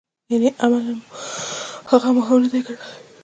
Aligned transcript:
یعنې 0.31 0.49
عملاً 0.63 0.93
مو 0.99 1.05
هغه 1.91 2.09
مهم 2.17 2.37
نه 2.43 2.47
دی 2.51 2.59
ګڼلی. 2.67 2.91